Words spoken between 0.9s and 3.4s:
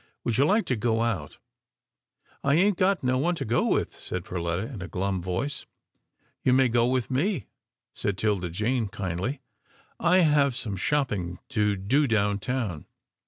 out?"" I ain't got no one